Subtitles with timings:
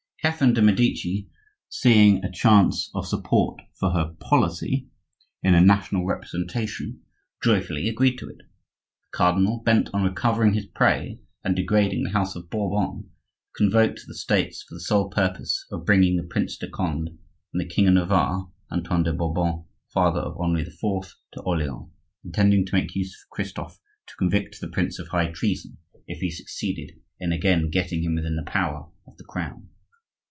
[0.23, 1.27] Catherine de' Medici,
[1.67, 4.87] seeing a chance of support to her policy
[5.41, 7.01] in a national representation,
[7.41, 8.37] joyfully agreed to it.
[8.41, 13.09] The cardinal, bent on recovering his prey and degrading the house of Bourbon,
[13.55, 17.17] convoked the States for the sole purpose of bringing the Prince de Conde
[17.51, 22.75] and the king of Navarre (Antoine de Bourbon, father of Henri IV.) to Orleans,—intending to
[22.75, 27.31] make use of Christophe to convict the prince of high treason if he succeeded in
[27.31, 29.67] again getting him within the power of the Crown.